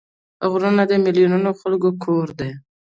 غرونه 0.51 0.83
د 0.87 0.91
میلیونونو 1.05 1.49
خلکو 1.59 1.89
کور 2.03 2.27
دی 2.39 2.51